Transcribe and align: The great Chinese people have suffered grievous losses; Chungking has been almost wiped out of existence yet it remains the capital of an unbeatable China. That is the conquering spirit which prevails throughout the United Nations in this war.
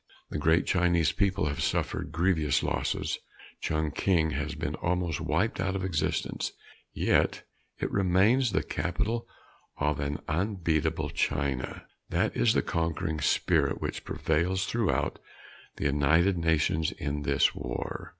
The 0.31 0.39
great 0.39 0.65
Chinese 0.65 1.11
people 1.11 1.45
have 1.45 1.61
suffered 1.61 2.11
grievous 2.11 2.63
losses; 2.63 3.19
Chungking 3.61 4.31
has 4.31 4.55
been 4.55 4.73
almost 4.77 5.21
wiped 5.21 5.59
out 5.59 5.75
of 5.75 5.83
existence 5.85 6.53
yet 6.91 7.43
it 7.77 7.91
remains 7.91 8.51
the 8.51 8.63
capital 8.63 9.27
of 9.77 9.99
an 9.99 10.17
unbeatable 10.27 11.11
China. 11.11 11.85
That 12.09 12.35
is 12.35 12.55
the 12.55 12.63
conquering 12.63 13.21
spirit 13.21 13.79
which 13.79 14.03
prevails 14.03 14.65
throughout 14.65 15.19
the 15.75 15.83
United 15.85 16.35
Nations 16.35 16.91
in 16.91 17.21
this 17.21 17.53
war. 17.53 18.09